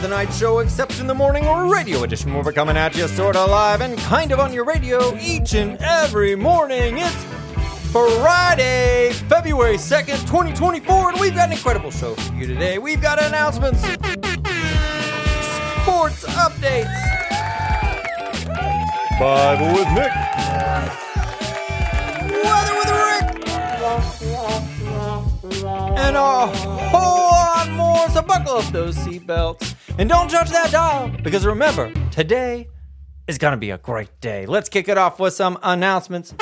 [0.00, 2.96] of the Knight show, except in the morning or radio edition, where we're coming at
[2.96, 6.98] you sort of live and kind of on your radio each and every morning.
[6.98, 7.24] It's
[7.92, 12.78] Friday, February 2nd, 2024, and we've got an incredible show for you today.
[12.78, 13.80] We've got announcements,
[15.82, 16.88] sports updates,
[19.18, 20.12] Bible with Nick,
[22.44, 23.44] weather with Rick,
[25.98, 28.08] and a whole lot more.
[28.10, 29.69] So buckle up those seatbelts
[30.00, 32.66] and don't touch that dial because remember, today
[33.28, 34.46] is going to be a great day.
[34.46, 36.34] Let's kick it off with some announcements.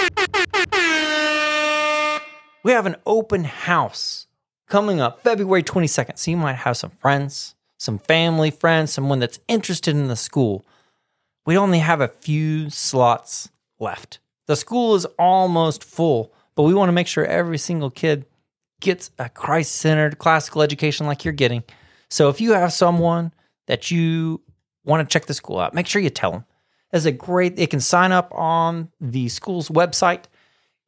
[2.63, 4.29] We have an open house
[4.69, 6.19] coming up February 22nd.
[6.19, 10.65] So you might have some friends, some family friends, someone that's interested in the school.
[11.45, 13.49] We only have a few slots
[13.81, 14.21] left.
[14.47, 18.25] The school is almost full, but we want to make sure every single kid
[18.81, 21.65] gets a Christ centered classical education like you're getting.
[22.09, 23.33] So if you have someone
[23.69, 24.41] that you
[24.85, 26.45] want to check the school out, make sure you tell them.
[26.93, 30.25] It's a great, they can sign up on the school's website.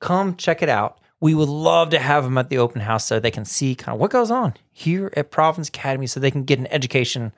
[0.01, 0.99] Come check it out.
[1.21, 3.95] We would love to have them at the open house so they can see kind
[3.95, 7.33] of what goes on here at Providence Academy so they can get an education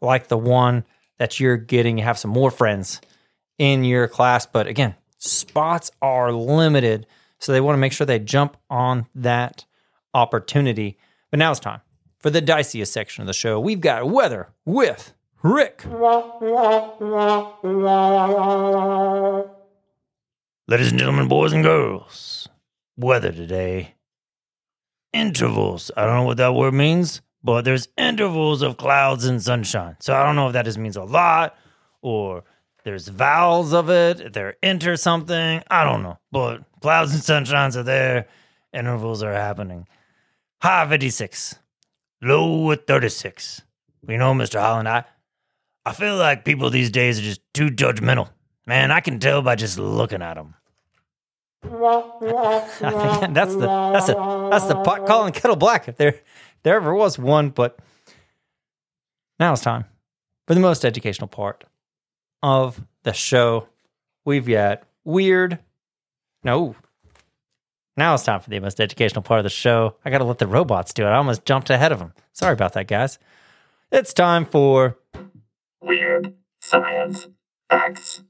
[0.00, 0.84] like the one
[1.18, 1.98] that you're getting.
[1.98, 3.02] You have some more friends
[3.58, 4.46] in your class.
[4.46, 7.06] But again, spots are limited.
[7.38, 9.66] So they want to make sure they jump on that
[10.14, 10.96] opportunity.
[11.30, 11.82] But now it's time
[12.18, 13.60] for the diciest section of the show.
[13.60, 15.84] We've got weather with Rick.
[20.66, 22.48] Ladies and gentlemen, boys and girls,
[22.96, 23.94] weather today.
[25.12, 25.90] Intervals.
[25.96, 29.96] I don't know what that word means, but there's intervals of clouds and sunshine.
[30.00, 31.56] So I don't know if that just means a lot
[32.02, 32.44] or
[32.84, 35.62] there's vowels of it, they're enter something.
[35.70, 36.18] I don't know.
[36.30, 38.28] But clouds and sunshines are there,
[38.72, 39.86] intervals are happening.
[40.60, 41.56] High 56,
[42.22, 43.62] low at 36.
[44.06, 44.60] You know, Mr.
[44.60, 45.04] Holland, I,
[45.84, 48.30] I feel like people these days are just too judgmental.
[48.66, 50.54] Man, I can tell by just looking at them.
[51.62, 56.14] That's the that's the that's the pot calling kettle black if there
[56.62, 57.50] there ever was one.
[57.50, 57.80] But
[59.40, 59.84] now it's time
[60.46, 61.64] for the most educational part
[62.44, 63.66] of the show.
[64.24, 65.58] We've got weird.
[66.44, 66.76] No.
[67.98, 69.96] Now it's time for the most educational part of the show.
[70.04, 71.08] I got to let the robots do it.
[71.08, 72.12] I almost jumped ahead of them.
[72.32, 73.18] Sorry about that, guys.
[73.90, 74.96] It's time for
[75.82, 77.26] Weird science
[77.68, 78.22] facts.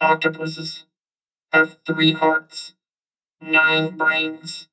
[0.00, 0.86] Octopuses
[1.52, 2.76] have three hearts,
[3.42, 4.68] nine brains,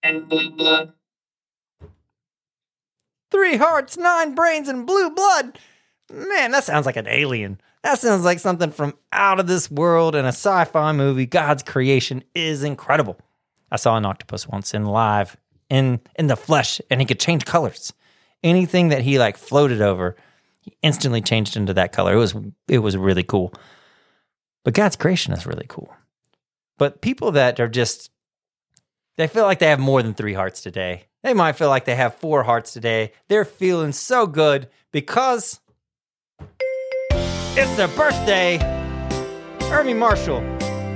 [0.00, 0.92] and blue blood.
[3.32, 5.58] three hearts, nine brains, and blue blood.
[6.12, 7.60] Man, that sounds like an alien.
[7.84, 11.26] That sounds like something from out of this world in a sci fi movie.
[11.26, 13.18] God's creation is incredible.
[13.70, 15.36] I saw an octopus once in live
[15.68, 17.92] in in the flesh, and he could change colors.
[18.42, 20.16] Anything that he like floated over,
[20.62, 22.14] he instantly changed into that color.
[22.14, 22.34] It was
[22.68, 23.52] it was really cool.
[24.64, 25.94] But God's creation is really cool.
[26.78, 28.10] But people that are just
[29.18, 31.04] they feel like they have more than three hearts today.
[31.22, 33.12] They might feel like they have four hearts today.
[33.28, 35.60] They're feeling so good because
[37.56, 38.58] it's their birthday.
[39.70, 40.42] Ernie Marshall,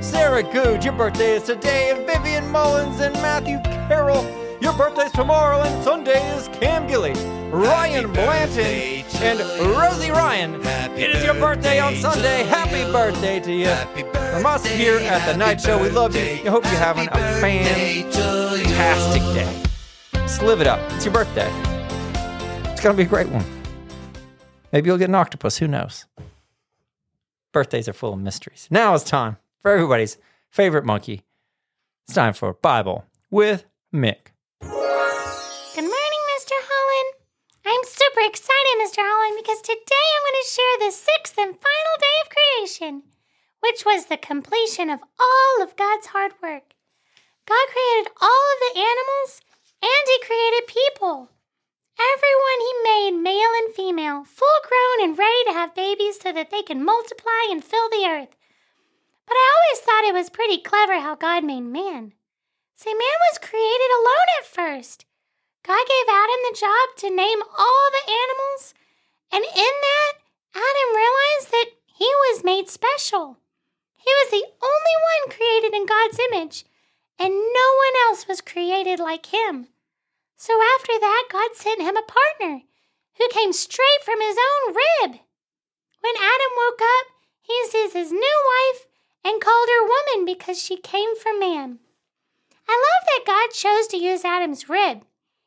[0.02, 3.58] Sarah Good, your birthday is today, and Vivian Mullins and Matthew
[3.88, 4.24] Carroll.
[4.60, 7.12] Your birthday's tomorrow, and Sunday is Cam Gilly,
[7.50, 9.38] Ryan Blanton, and
[9.76, 10.60] Rosie Ryan.
[10.96, 12.42] It is your birthday on Sunday.
[12.44, 13.72] Happy birthday to you.
[14.32, 16.22] From us here at the Knight Show, we love you.
[16.42, 19.62] We hope you're having a fantastic day.
[20.12, 20.80] Just live it up.
[20.92, 21.48] It's your birthday.
[22.72, 23.44] It's going to be a great one.
[24.72, 25.58] Maybe you'll get an octopus.
[25.58, 26.04] Who knows?
[27.58, 28.68] Birthdays are full of mysteries.
[28.70, 30.16] Now it's time for everybody's
[30.48, 31.24] favorite monkey.
[32.04, 34.30] It's time for Bible with Mick.
[34.60, 34.70] Good
[35.90, 36.54] morning, Mr.
[36.54, 37.10] Holland.
[37.66, 39.02] I'm super excited, Mr.
[39.02, 43.02] Holland, because today I'm going to share the sixth and final day of creation,
[43.58, 46.78] which was the completion of all of God's hard work.
[47.44, 49.42] God created all of the animals
[49.82, 51.30] and He created people.
[51.98, 56.50] Everyone He made, male and female, full grown and ready to have babies so that
[56.50, 58.36] they can multiply and fill the earth.
[59.26, 62.12] But I always thought it was pretty clever how God made man.
[62.74, 65.04] See, man was created alone at first.
[65.64, 68.74] God gave Adam the job to name all the animals,
[69.32, 70.12] and in that,
[70.54, 73.38] Adam realized that he was made special.
[73.96, 76.64] He was the only one created in God's image,
[77.18, 79.66] and no one else was created like him.
[80.38, 82.62] So after that, God sent him a partner
[83.18, 85.20] who came straight from his own rib.
[86.00, 87.06] When Adam woke up,
[87.42, 88.86] he sees his new wife
[89.24, 91.80] and called her woman because she came from man.
[92.68, 95.02] I love that God chose to use Adam's rib.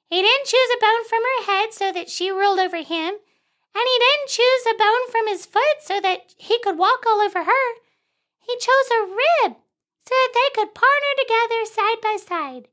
[0.09, 3.85] He didn't choose a bone from her head so that she ruled over him, and
[3.87, 7.45] he didn't choose a bone from his foot so that he could walk all over
[7.45, 7.67] her.
[8.41, 9.55] He chose a rib
[10.03, 12.67] so that they could partner together side by side.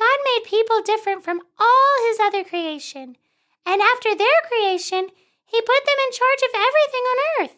[0.00, 3.20] God made people different from all his other creation,
[3.66, 5.12] and after their creation,
[5.44, 7.56] he put them in charge of everything on earth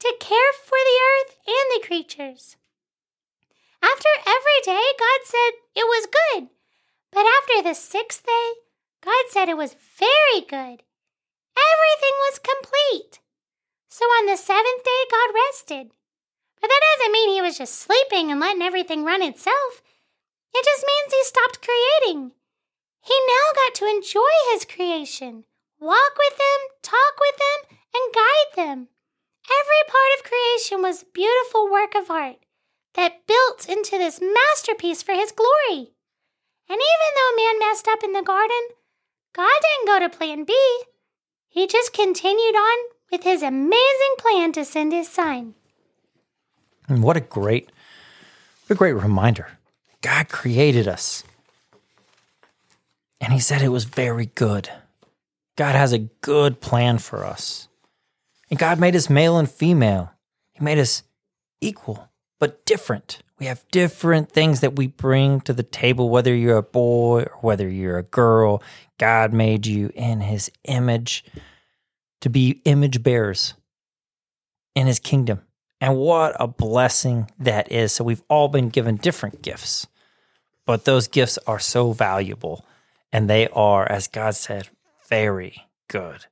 [0.00, 2.56] to care for the earth and the creatures.
[3.82, 6.48] After every day, God said it was good.
[7.12, 8.48] But after the sixth day,
[9.04, 10.80] God said it was very good.
[11.56, 13.20] Everything was complete.
[13.88, 15.90] So on the seventh day, God rested.
[16.60, 19.82] But that doesn't mean he was just sleeping and letting everything run itself.
[20.56, 22.32] It just means he stopped creating.
[23.02, 25.44] He now got to enjoy his creation,
[25.78, 28.88] walk with them, talk with them, and guide them.
[29.46, 32.38] Every part of creation was a beautiful work of art
[32.94, 35.92] that built into this masterpiece for his glory.
[36.68, 38.68] And even though man messed up in the garden,
[39.34, 40.56] God didn't go to plan B.
[41.50, 42.78] He just continued on
[43.12, 45.54] with his amazing plan to send his son.
[46.88, 47.70] And what a great,
[48.66, 49.55] what a great reminder.
[50.06, 51.24] God created us.
[53.20, 54.70] And he said it was very good.
[55.56, 57.66] God has a good plan for us.
[58.48, 60.12] And God made us male and female.
[60.52, 61.02] He made us
[61.60, 62.08] equal,
[62.38, 63.20] but different.
[63.40, 67.38] We have different things that we bring to the table, whether you're a boy or
[67.40, 68.62] whether you're a girl.
[68.98, 71.24] God made you in his image
[72.20, 73.54] to be image bearers
[74.76, 75.40] in his kingdom.
[75.80, 77.90] And what a blessing that is.
[77.90, 79.88] So we've all been given different gifts,
[80.66, 82.64] but those gifts are so valuable.
[83.12, 84.68] And they are, as God said,
[85.08, 86.26] very good.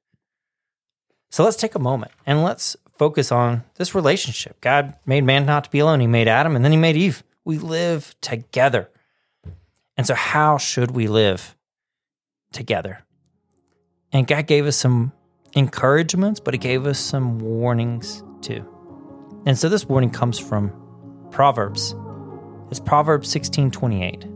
[1.31, 4.61] So let's take a moment and let's focus on this relationship.
[4.61, 6.01] God made man not to be alone.
[6.01, 7.23] He made Adam and then he made Eve.
[7.45, 8.91] We live together.
[9.97, 11.57] And so, how should we live
[12.53, 13.05] together?
[14.13, 15.13] And God gave us some
[15.55, 18.69] encouragements, but He gave us some warnings too.
[19.47, 20.73] And so, this warning comes from
[21.31, 21.95] Proverbs.
[22.71, 24.27] It's Proverbs 16 28.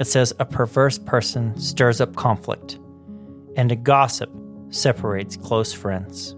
[0.00, 2.78] It says, A perverse person stirs up conflict,
[3.56, 4.30] and a gossip
[4.70, 6.34] separates close friends.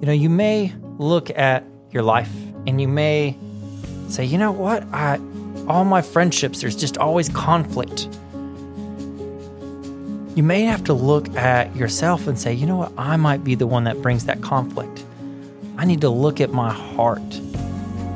[0.00, 2.30] You know, you may look at your life
[2.66, 3.36] and you may
[4.08, 4.84] say, you know what?
[4.92, 5.18] I
[5.66, 8.08] all my friendships, there's just always conflict.
[10.34, 12.92] You may have to look at yourself and say, you know what?
[12.96, 15.04] I might be the one that brings that conflict.
[15.76, 17.40] I need to look at my heart.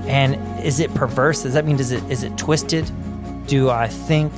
[0.07, 1.43] And is it perverse?
[1.43, 2.91] Does that mean is it is it twisted?
[3.47, 4.33] Do I think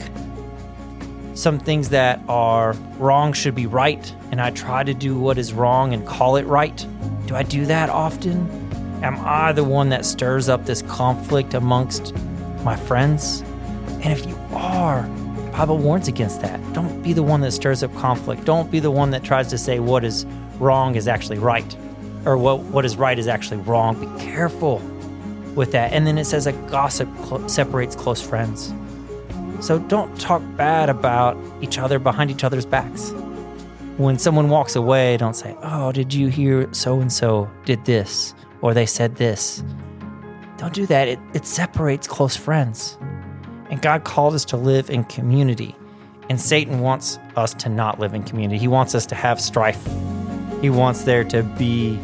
[1.34, 5.52] some things that are wrong should be right and I try to do what is
[5.52, 6.86] wrong and call it right?
[7.26, 8.48] Do I do that often?
[9.02, 12.14] Am I the one that stirs up this conflict amongst
[12.62, 13.42] my friends?
[14.02, 16.60] And if you are, the Bible warns against that.
[16.72, 18.44] Don't be the one that stirs up conflict.
[18.44, 20.26] Don't be the one that tries to say what is
[20.58, 21.76] wrong is actually right
[22.24, 23.98] or what, what is right is actually wrong.
[23.98, 24.78] Be careful
[25.54, 25.92] with that.
[25.92, 28.72] And then it says a gossip cl- separates close friends.
[29.60, 33.10] So don't talk bad about each other behind each other's backs.
[33.96, 38.34] When someone walks away, don't say, Oh, did you hear so and so did this?
[38.60, 39.62] Or they said this.
[40.58, 41.08] Don't do that.
[41.08, 42.98] It, it separates close friends.
[43.70, 45.76] And God called us to live in community.
[46.28, 48.58] And Satan wants us to not live in community.
[48.58, 49.82] He wants us to have strife.
[50.60, 51.98] He wants there to be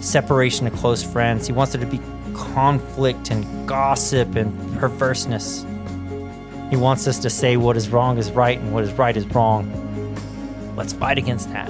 [0.00, 1.46] separation of close friends.
[1.46, 2.00] He wants there to be
[2.38, 5.66] conflict and gossip and perverseness.
[6.70, 9.26] He wants us to say what is wrong is right and what is right is
[9.26, 9.66] wrong.
[10.76, 11.68] Let's fight against that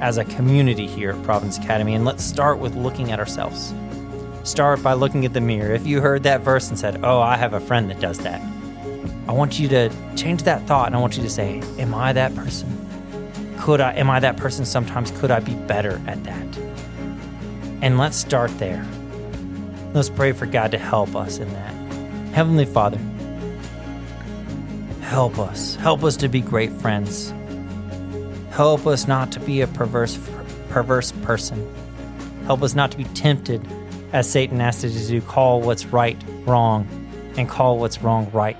[0.00, 1.94] as a community here at Providence Academy.
[1.94, 3.72] And let's start with looking at ourselves.
[4.44, 5.72] Start by looking at the mirror.
[5.72, 8.42] If you heard that verse and said, Oh, I have a friend that does that,
[9.28, 12.12] I want you to change that thought and I want you to say, Am I
[12.12, 12.78] that person?
[13.60, 15.12] Could I, am I that person sometimes?
[15.12, 16.58] Could I be better at that?
[17.80, 18.84] And let's start there.
[19.94, 21.74] Let's pray for God to help us in that.
[22.32, 22.98] Heavenly Father,
[25.02, 25.74] help us.
[25.76, 27.34] Help us to be great friends.
[28.50, 30.18] Help us not to be a perverse
[30.70, 31.74] perverse person.
[32.46, 33.66] Help us not to be tempted
[34.12, 36.86] as Satan asked us to do, call what's right wrong
[37.36, 38.56] and call what's wrong right.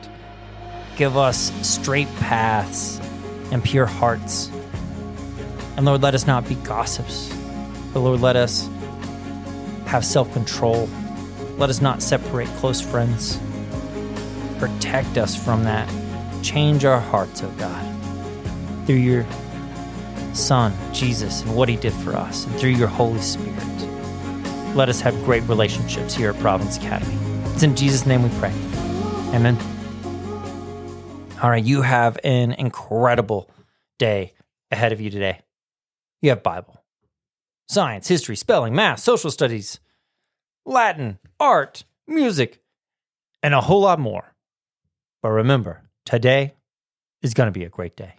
[0.96, 3.00] Give us straight paths
[3.50, 4.50] and pure hearts.
[5.76, 7.34] And Lord, let us not be gossips.
[7.92, 8.68] But Lord, let us
[9.86, 10.88] have self control.
[11.62, 13.38] Let us not separate close friends.
[14.58, 15.88] Protect us from that.
[16.42, 19.24] Change our hearts, O oh God, through your
[20.32, 23.62] Son, Jesus, and what he did for us, and through your Holy Spirit.
[24.74, 27.16] Let us have great relationships here at Providence Academy.
[27.52, 28.52] It's in Jesus' name we pray.
[29.32, 29.56] Amen.
[31.40, 33.48] All right, you have an incredible
[34.00, 34.32] day
[34.72, 35.38] ahead of you today.
[36.22, 36.82] You have Bible,
[37.68, 39.78] science, history, spelling, math, social studies,
[40.64, 42.62] Latin, art, music,
[43.42, 44.34] and a whole lot more.
[45.22, 46.54] But remember, today
[47.22, 48.14] is going to be a great day.